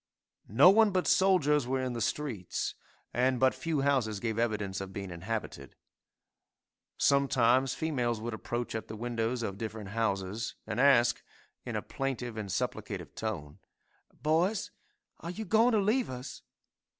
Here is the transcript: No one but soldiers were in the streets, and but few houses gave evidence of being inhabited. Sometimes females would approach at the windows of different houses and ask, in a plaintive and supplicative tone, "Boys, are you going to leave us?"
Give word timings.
No 0.49 0.71
one 0.71 0.89
but 0.89 1.05
soldiers 1.05 1.67
were 1.67 1.79
in 1.83 1.93
the 1.93 2.01
streets, 2.01 2.73
and 3.13 3.39
but 3.39 3.53
few 3.53 3.81
houses 3.81 4.19
gave 4.19 4.39
evidence 4.39 4.81
of 4.81 4.91
being 4.93 5.11
inhabited. 5.11 5.75
Sometimes 6.97 7.75
females 7.75 8.19
would 8.19 8.33
approach 8.33 8.73
at 8.73 8.87
the 8.87 8.95
windows 8.95 9.43
of 9.43 9.59
different 9.59 9.89
houses 9.89 10.55
and 10.65 10.79
ask, 10.79 11.21
in 11.67 11.75
a 11.75 11.83
plaintive 11.83 12.35
and 12.35 12.49
supplicative 12.49 13.13
tone, 13.13 13.59
"Boys, 14.23 14.71
are 15.19 15.29
you 15.29 15.45
going 15.45 15.73
to 15.73 15.79
leave 15.79 16.09
us?" 16.09 16.41